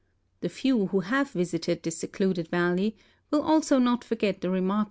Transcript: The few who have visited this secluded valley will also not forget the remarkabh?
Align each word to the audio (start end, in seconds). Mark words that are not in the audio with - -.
The 0.39 0.49
few 0.49 0.87
who 0.87 1.01
have 1.01 1.29
visited 1.29 1.83
this 1.83 1.97
secluded 1.99 2.47
valley 2.47 2.97
will 3.29 3.43
also 3.43 3.77
not 3.77 4.03
forget 4.03 4.41
the 4.41 4.47
remarkabh? 4.47 4.79